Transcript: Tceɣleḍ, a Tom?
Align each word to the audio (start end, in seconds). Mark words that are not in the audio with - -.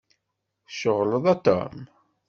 Tceɣleḍ, 0.69 1.25
a 1.33 1.35
Tom? 1.45 1.77